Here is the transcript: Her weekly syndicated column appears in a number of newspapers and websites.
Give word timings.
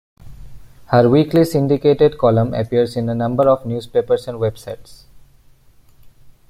Her 0.87 1.07
weekly 1.07 1.45
syndicated 1.45 2.17
column 2.17 2.55
appears 2.55 2.97
in 2.97 3.07
a 3.07 3.13
number 3.13 3.47
of 3.47 3.67
newspapers 3.67 4.27
and 4.27 4.39
websites. 4.39 5.03